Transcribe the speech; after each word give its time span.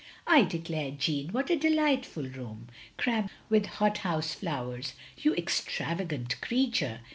"I 0.25 0.41
declare, 0.45 0.89
Jeanne, 0.89 1.27
what 1.31 1.51
a 1.51 1.55
delightful 1.55 2.23
room! 2.23 2.69
Crammed 2.97 3.29
with 3.49 3.67
hothouse 3.67 4.33
flowers— 4.33 4.93
^you 5.23 5.37
extra 5.37 5.93
vagant 5.95 6.41
creature! 6.41 7.01